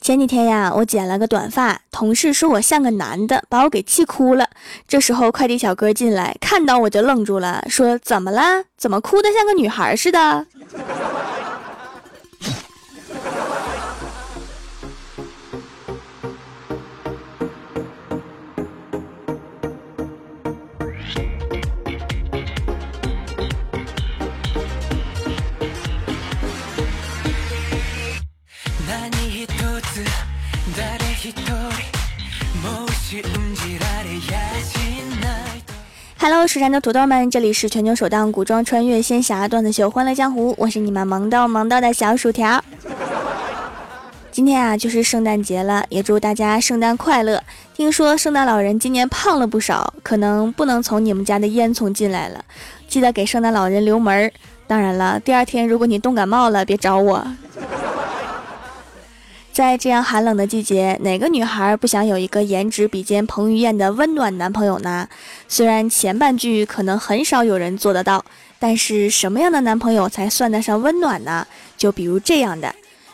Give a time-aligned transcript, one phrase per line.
[0.00, 4.48] 前几天呀，我剪了个短发，同事说我像个男的，把我给气哭了。
[4.88, 8.64] 这时候快递小哥进来，看到我就愣住了，说：“怎么了？
[8.76, 10.46] 怎么哭的像个女孩似的
[36.18, 42.64] ？”Hello，蜀山的土豆们，这里是全球首档古装穿越仙侠段子秀《欢乐江湖》，我是你们萌逗萌逗的小薯条。
[44.30, 47.42] 今天啊，就是圣诞节了，也祝大家圣诞快乐。
[47.74, 52.42] 听说圣诞老人今年胖了不少，可能不能从你们家的烟囱进来了，
[52.88, 54.32] 记得给圣诞老人留门儿。
[54.66, 57.26] 当然了，第二天如果你冻感冒了，别找我。
[59.52, 65.08] 在这样寒冷的季节，哪个女孩不想有一个颜值比肩彭于晏的温暖男朋友呢？
[65.48, 68.24] 虽然前半句可能很少有人做得到，
[68.60, 71.46] 但是什么样的男朋友才算得上温暖呢？
[71.76, 72.72] 就比如这样的，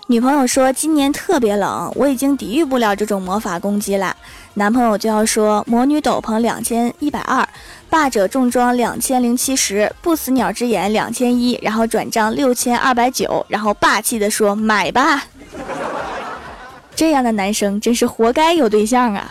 [0.08, 4.14] 女朋友说今年特别冷，我已经抵御不了这种魔法攻击了，
[4.54, 7.48] 男朋友就要说魔女斗篷两千一百二，
[7.88, 15.24] 霸者重装两千零七十，不死鸟之眼两千一，然后转账六千二百九，然后霸气的说买吧。
[16.96, 19.30] 这样的男生真是活该有对象啊！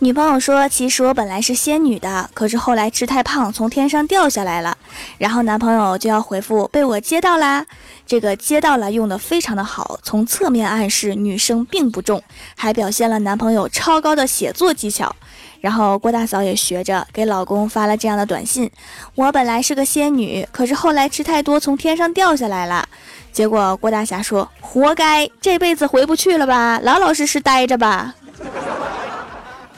[0.00, 4.76] 女朋友说：“其实我本来是仙女的，可是后来吃太胖，从天上掉下来了。”
[5.18, 7.66] 然后男朋友就要回复：“被我接到啦。”
[8.06, 12.22] 这个“接到了”用的非常的好，从侧面暗示女生并不重，
[12.54, 15.16] 还表现了男朋友超高的写作技巧。
[15.60, 18.70] 然后郭大嫂也学着给老公发了这样的短信
[19.16, 22.88] ：“我本来是个仙女，可是后来吃太多，从天上掉下来了。”
[23.32, 26.80] 结果郭大侠说：“活该，这辈子回不去了吧？
[26.82, 28.14] 老老实实待着吧，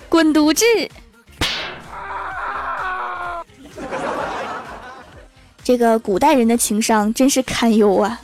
[0.08, 0.64] 滚犊子！”
[5.62, 8.20] 这个古代人的情商真是堪忧啊。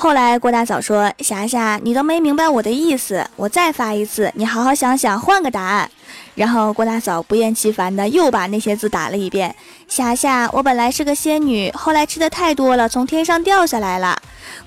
[0.00, 5.90] 后来郭大嫂说：“霞霞，你都没明白我的意思，我再发一次，你好好想想，换个答案。”
[6.36, 9.52] 然后郭大嫂不厌其烦的又把那些字打了一遍
[9.88, 14.16] ：“霞霞，我本来是个仙女，后来吃的太多了，从天上掉下来了。”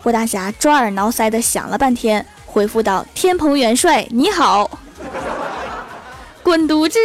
[0.03, 4.69] 郭大侠抓耳挠腮的想了半天，回复道：“天蓬元帅你好，
[6.43, 6.99] 滚犊子！”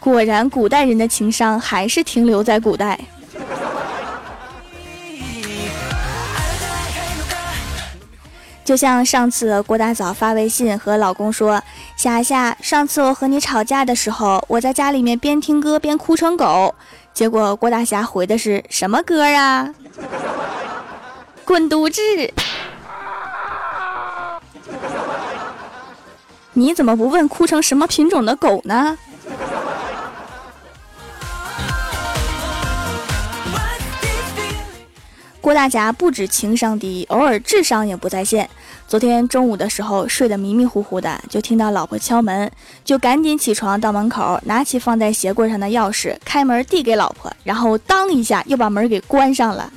[0.00, 2.98] 果然，古代人的情商还是停留在古代。
[8.64, 11.62] 就像上次郭大嫂发微信和老公说
[11.96, 16.74] ：“霞霞，上次我和你吵架的时候，我在家里面边听歌边哭成狗。”
[17.12, 19.68] 结果郭大侠回的是什么歌啊？
[21.44, 22.00] 滚犊子！
[26.54, 28.96] 你怎么不问哭成什么品种的狗呢？
[35.44, 38.48] 郭大侠不止情商低，偶尔智商也不在线。
[38.88, 42.50] 昨天中午的时候睡得迷迷糊糊的，就听到老婆敲门，
[42.82, 49.70] 就赶紧起床到门口，拿起放在鞋柜上的钥匙，开门递给老婆，然后当一下又把门给关上了。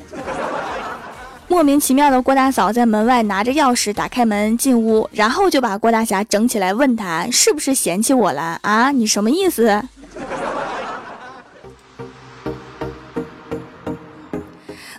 [1.50, 8.91] 莫名其妙的郭大嫂在门外拿着钥匙打开门进屋，然后就把郭大侠整起来，问他是不是嫌弃我了啊？
[8.91, 9.84] 你什么意思？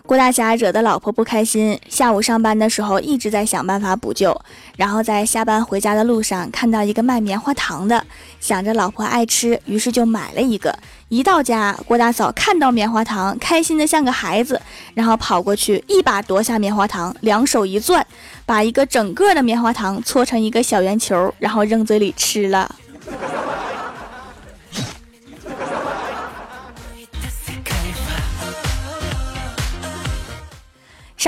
[0.09, 4.35] 郭大侠惹得老婆不开心，下午上班的时候一直在想办法补救，
[4.75, 8.03] 然后在下班回家的路上看到一个卖棉花糖的，
[8.41, 10.75] 想着老婆爱吃，于是就买了一个。
[11.11, 14.59] 一到家，郭大嫂看到棉花糖，开心的像个孩子，
[14.95, 18.03] 然后跑过去一把夺下棉花糖，两手一攥，
[18.47, 22.75] 把一个整个的棉花糖搓成一个小圆球，然后扔嘴里吃了。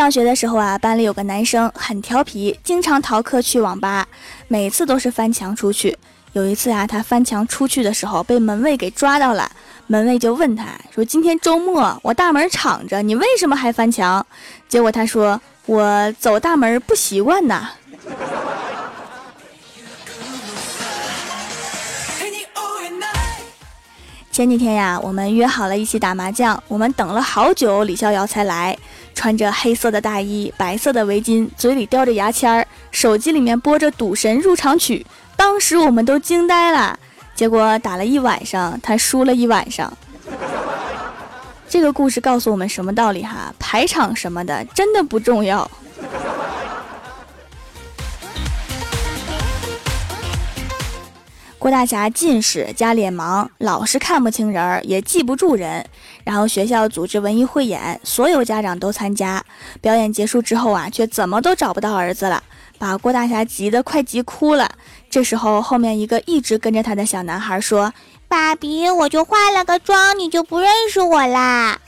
[0.00, 4.08] 上学的时候啊，班里有个男生很调皮，经常逃课去网吧，
[4.49, 5.94] 每次都是翻墙出去。
[6.32, 9.52] 有一次啊，他翻墙出去的时候被门卫给抓到了，
[9.88, 14.26] 门卫就问他说：“今天周末，我大门敞着，你为什么还翻墙？”
[14.70, 15.38] 结果他说
[15.69, 17.69] ：“我走大门不习惯呐。”
[24.32, 28.75] 前几天呀，我们约好了一起打麻将，我们等了好久，李逍遥才来。
[29.14, 35.06] 穿着黑色的大衣，白色的围巾，嘴里叼着牙签儿，手机里面播着《赌神入场曲》。
[35.36, 36.98] 当时我们都惊呆了。
[37.34, 39.92] 结果打了一晚上，他输了一晚上。
[41.68, 43.54] 这个故事告诉我们什么道理哈？
[43.58, 45.70] 排场什么的真的不重要。
[51.60, 55.84] 郭大侠近视加脸盲，老是看不清人儿，也记不住人。
[56.24, 59.44] 然后学校组织文艺汇演，所有家长都参加。
[59.82, 62.42] 表演结束之后啊，却怎么都找不到儿子了，
[62.78, 64.70] 把郭大侠急得快急哭了。
[65.10, 67.92] 这时候，后面一个一直跟着他的小男孩说。
[68.26, 71.78] 爸比，我就化了个妆，你就不认识我啦？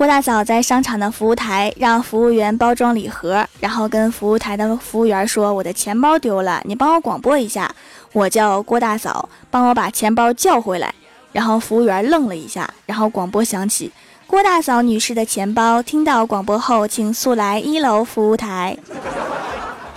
[0.00, 7.70] 郭大嫂在商场的服务台让服务员包装礼盒，然后跟服务台的服务员说：“我的钱包丢了，你帮我广播一下，
[8.14, 10.94] 我叫郭大嫂，帮我把钱包叫回来。”
[11.32, 13.92] 然后服务员愣了一下，然后广播响起。
[14.26, 18.74] 郭大嫂女士的钱包，听到广播后，请速来一楼服务台。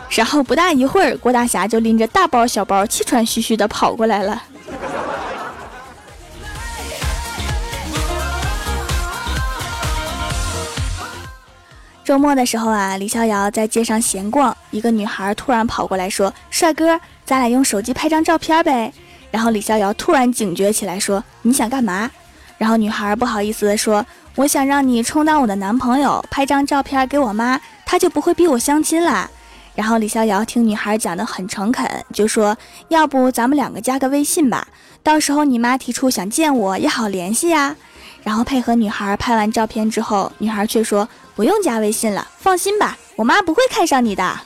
[0.09, 4.43] 然后不大一会儿，郭大侠就拎着大包小包，气喘吁吁的跑过来了。
[12.03, 18.91] 周末的时候啊，李逍遥在街上闲逛，一个女孩突然跑过来说：“帅哥，咱俩用手机拍张照片呗。”
[19.31, 22.11] 然后李逍遥突然警觉起来，说：“你想干嘛？”
[22.59, 24.05] 然后女孩不好意思的说。
[24.35, 29.29] 我想让你充当我的男朋友，拍张照片给我妈，她就不会逼我相亲啦。
[29.75, 32.57] 然后李逍遥听女孩讲的很诚恳，就说
[32.89, 34.67] ：“要不咱们两个加个微信吧，
[35.03, 37.75] 到时候你妈提出想见我也好联系呀。”
[38.23, 44.39] 然后配合女孩拍完照片之后，女孩却说：“不用加微信了，放心吧，我妈不会看上你的。”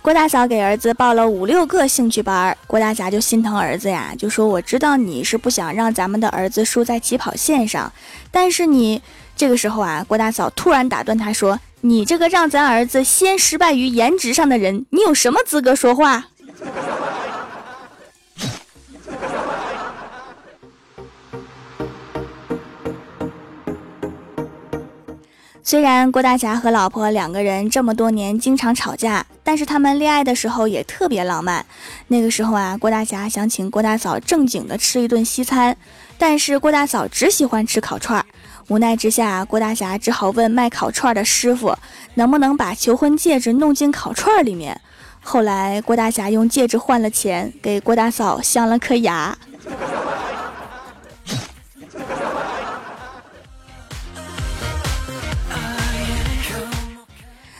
[0.00, 7.92] 郭大嫂给儿子报了五六个兴趣班，郭大侠就心疼儿子呀，就说：“我知道你是不想让咱们的儿子输在起跑线上，
[8.30, 9.00] 但是你
[9.36, 16.28] 这个时候啊，郭大嫂突然打断他说：‘你这个让咱儿子先失败于颜值上的人，你有什么资格说话？’”
[25.64, 31.66] 虽然郭大侠和老婆两个人这么多年经常吵架，但是他们恋爱的时候也特别浪漫。
[32.08, 35.76] 那个时候啊，郭大侠想请郭大嫂正经的吃一顿西餐，
[36.16, 38.26] 但是郭大嫂只喜欢吃烤串儿。
[38.68, 41.76] 无奈之下，郭大侠只好问卖烤串的师傅，
[42.14, 44.80] 能不能把求婚戒指弄进烤串里面。
[45.20, 49.36] 后来，郭大侠用戒指换了钱，给郭大嫂镶了颗牙。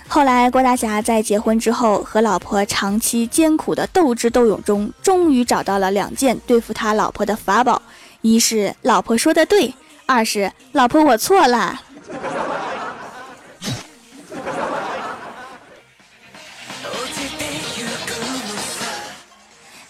[0.08, 7.81] 后来，郭大侠在结婚之后和老婆长期艰苦的斗智斗勇中，终于找到了两件对付他老婆的法宝：
[8.20, 9.75] 一是老婆说的对，
[10.12, 11.81] 二是老婆我错了。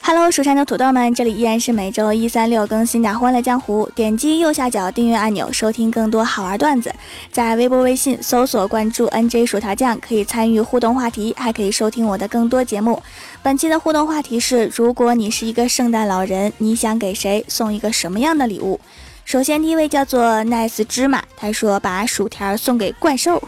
[0.02, 3.84] Hello，蜀山的土豆们，这里依然是每周一、三、六更新的《欢乐江湖》。
[3.94, 6.94] 点击右下角订阅按钮，收听更多好玩段子。
[7.32, 13.02] 在微博、微信搜索关注 NJ 薯条酱，可以参与互动话题，还可以收听我的更多节目。
[13.42, 18.78] 本期的互动话题是：如果你是一个圣诞老人，你想给谁送一个什么样的礼物？
[19.24, 23.42] 首先，第一位叫做 Nice 芝麻，他说把薯条送给怪兽，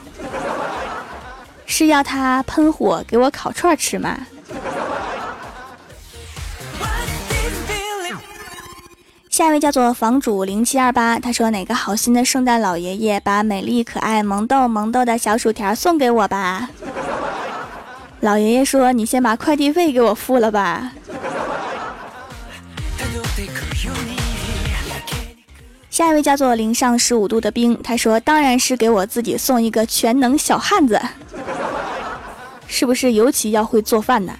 [1.66, 4.26] 是要他喷火给我烤串吃吗？
[9.28, 16.71] 下一位叫做房主零七二八，他说：“哪个好心的圣诞老爷爷把美丽可爱、萌豆萌豆的小薯条送给我吧？”
[18.21, 20.93] 老爷爷说：“你先把快递费给我付了吧。”
[25.94, 31.00] 下一位叫做零上十五度的冰，他说：“当然是给我自己送一个全能小汉子，
[32.66, 34.32] 是不是尤其要会做饭呢？”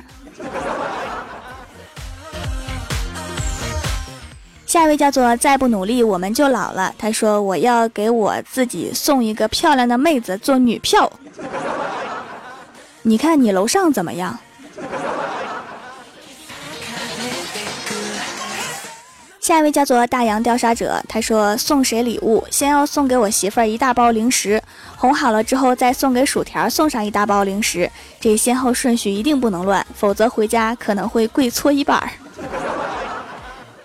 [4.67, 6.93] 下一位叫做再不努力我们就老了。
[6.99, 11.09] 他说：“我要给我自己送一个漂亮的妹子做女票。”
[13.03, 14.37] 你看你楼上怎么样？
[19.45, 20.99] 下一位叫做大洋调查者。
[21.07, 22.43] 他说：“送谁礼物？
[22.51, 24.59] 先要送给我媳妇儿一大包零食，
[24.97, 27.91] 哄好了之后再送给薯条，送上一大包零食。
[28.19, 32.09] 这先后顺序一定不能乱，否则回家可能会跪搓衣板儿。”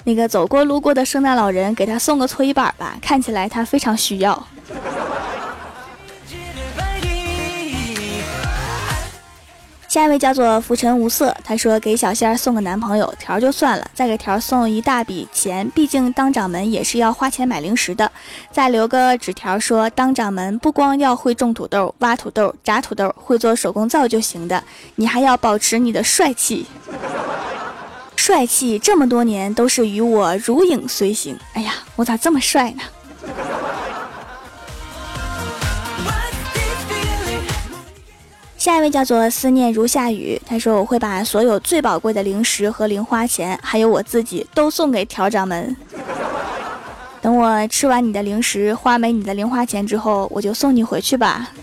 [0.06, 4.48] 那个走过路过的圣诞老人，给他送个搓衣板吧，看起来他非常需要。
[9.90, 18.12] 下一位叫做浮尘无色，他说给小仙儿送个男朋友条就算了，再给条送一大笔钱，毕竟当掌门也是要花钱买零食的。
[18.52, 26.68] 再留个纸条说，当掌门不光要会种土豆、挖土豆、炸土豆，会做手工皂就行的，你还要保持你的帅气。
[28.16, 31.36] 帅气这么多年都是与我如影随形。
[31.54, 32.84] 哎呀，我咋这么帅呢？
[38.60, 45.74] 下一位叫做思念如下雨，他说我会把所有最宝贵的零食和零花钱，还有我自己都送给调掌门。
[47.22, 51.52] 等我吃完你的零食，花没你的零花钱之后，我就送你回去吧。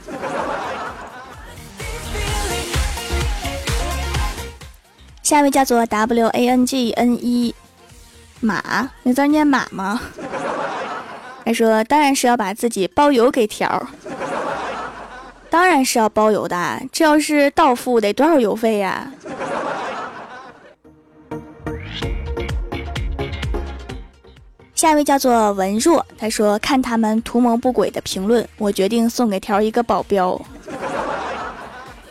[5.23, 7.55] 下一位叫做 W A N G N E
[8.41, 10.01] 马，那字念马吗？
[11.45, 13.87] 他说当然是要把自己包邮给条。
[15.57, 19.11] 当然是要包邮的，这要是到付得多少邮费呀？
[24.75, 30.39] 下一位叫做文若，他说看他们图谋不轨的评论，我决定送给条一个保镖。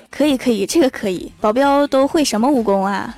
[0.09, 3.15] 可以可以，这个可以，保镖都会什么武功啊？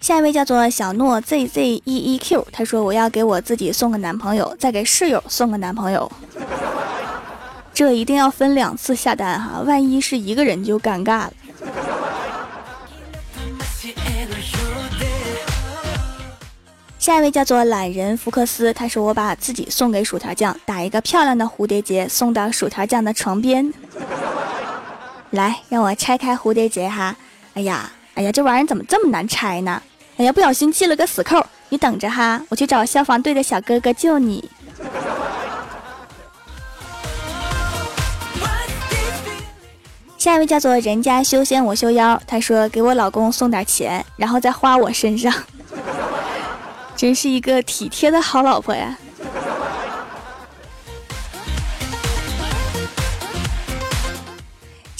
[0.00, 6.10] 下一位叫做小诺 z z e e q，他说我要给我自己送个男朋友，再给室友送个男朋友，
[7.74, 11.32] 这一定要分两次下单哈，万一是一个人就尴尬了。
[16.98, 23.70] 下一位叫做懒人福克斯，他说我把自己送给薯条酱，打一个漂亮的蝴蝶结送到薯条酱的床边。
[25.30, 27.14] 来，让我拆开蝴蝶结哈，
[27.52, 29.82] 哎呀，哎呀，这玩意儿怎么这么难拆呢？
[30.20, 34.50] 哎呀，不小心系了个死扣，你等着哈，我去找消防队的小哥哥救你。
[40.18, 45.32] 下一位叫做人家修仙我修妖，他说给我老公送点钱，然后再花我身上，
[46.94, 48.98] 真是一个体贴的好老婆呀。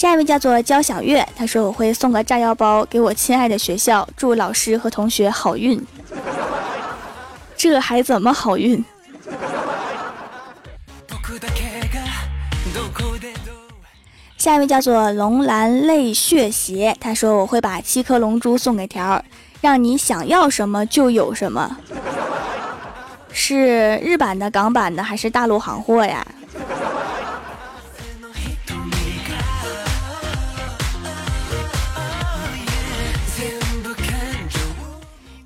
[0.01, 5.79] 下一位叫做焦小月，他说我会送个炸药包给我亲爱的学校，祝老师和同学好运。
[7.55, 8.83] 这还怎么好运？
[14.39, 19.23] 下一位叫做龙蓝泪血鞋，他说我会把七颗龙珠送给条儿，
[19.61, 21.77] 让你想要什么就有什么。
[23.31, 26.25] 是日版的、港版的还是大陆行货呀？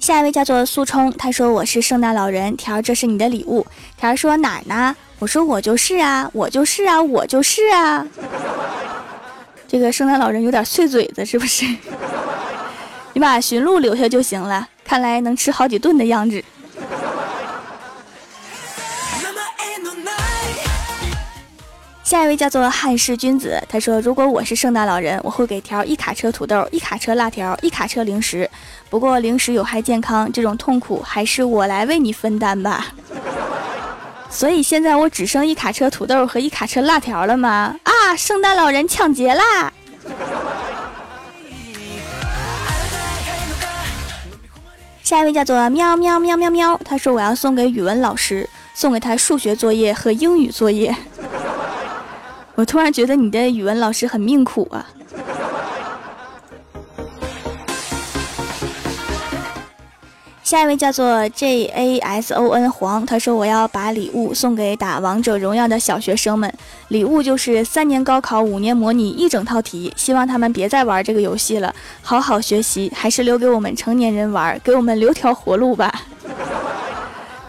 [0.05, 3.65] 下一位叫做苏冲，他说我是圣诞老人，条这是你的礼物。
[3.97, 4.95] 条说哪儿呢？
[5.17, 8.05] 我说我就是啊，我就是啊，我就是啊。
[9.67, 11.65] 这个圣诞老人有点碎嘴子，是不是？
[13.13, 16.43] 你把驯鹿留下就行了，看来能吃好几顿的样子。
[22.15, 28.50] 下一位叫做汉室君子，他说：“如果我是圣诞老人，我会给条一卡车土豆，一卡车辣条，一卡车零食。
[28.89, 32.86] 不过零食有害健康，这种痛苦还是我来为你分担吧。
[34.31, 37.75] 所以现在我只剩一卡车土豆和一卡车辣条了吗？
[37.84, 39.74] 啊，圣诞老人抢劫啦！”
[45.03, 50.95] 下一位叫做喵喵喵喵喵，他说：“我要送给语文老师，送给他数学作业和英语作业。”
[52.55, 54.88] 我突然觉得你的语文老师很命苦啊。
[60.41, 66.53] 下一位叫做 J A S O N 黄，他说我要把礼物送给打王者荣耀的小学生们，
[66.89, 75.91] 礼物就是三年高考、五年模拟一整套题，希望他们别再玩这个游戏了，好好学习，还是留给我们成年人玩，给我们留条活路吧。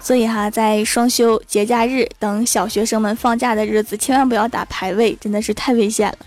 [0.06, 6.18] 所以哈，在双休、节假日等小学生们放假的日子，千万不要打排位，真的是太危险了。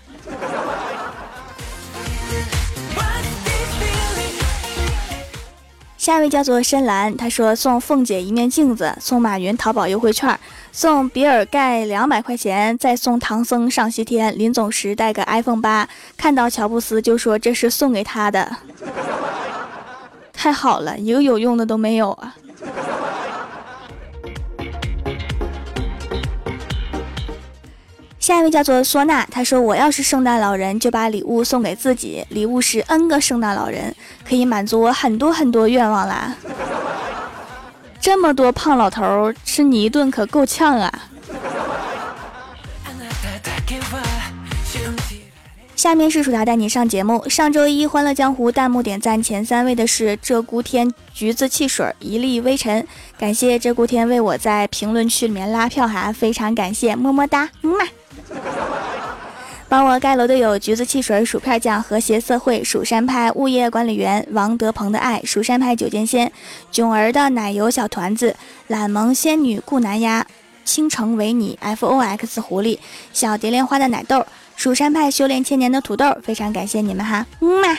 [5.96, 10.38] 下一位叫做深蓝，他说送凤姐一面镜子，送马云淘宝优惠券，
[10.70, 18.58] 送比尔盖两百块钱，再送唐僧上西天，临走时带个 iPhone 八，看到乔布斯就说这是送给他的，
[20.34, 22.36] 太好了，一个有用的都没有啊。
[28.20, 33.96] 下一位叫做唢呐，他说：“我要是圣诞老人，就把礼物送给自己，礼物是 N 个圣诞老人，
[34.28, 36.36] 可以满足我很多很多愿望啦。
[37.98, 40.92] 这么多胖老头吃你一顿可够呛啊！”
[45.74, 47.26] 下面是薯条带你上节目。
[47.26, 52.86] 上周一《欢乐江湖》弹幕点赞前三位的是鹧鸪天橘子汽水一粒微尘，
[53.18, 57.78] 感谢鹧鸪天为我在评论区里面拉票哈，非常感谢，么么哒，么么。
[59.68, 66.32] 帮我盖楼的有橘子汽水、薯片酱、和谐社会、蜀山派物业管理员王德鹏的爱、蜀山派九剑仙、
[66.72, 68.34] 囧儿的奶油小团子、
[68.66, 70.26] 懒萌仙女顾南丫、
[70.64, 72.78] 倾城为你、F O X 狐狸、
[73.12, 77.78] 小蝶莲花的奶豆、蜀山派修炼千年的土豆，非常感谢你们哈，嗯嘛。